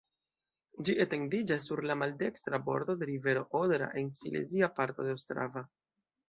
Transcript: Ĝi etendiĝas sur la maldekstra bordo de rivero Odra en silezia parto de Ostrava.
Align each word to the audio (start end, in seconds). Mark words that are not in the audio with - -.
Ĝi 0.87 0.93
etendiĝas 1.03 1.67
sur 1.69 1.81
la 1.91 1.97
maldekstra 2.03 2.59
bordo 2.69 2.95
de 3.03 3.09
rivero 3.11 3.45
Odra 3.61 3.91
en 4.03 4.09
silezia 4.23 4.71
parto 4.81 5.07
de 5.11 5.15
Ostrava. 5.21 5.65